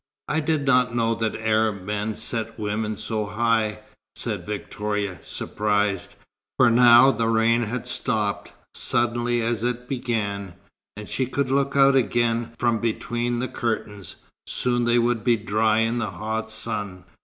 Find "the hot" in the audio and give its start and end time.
15.99-16.49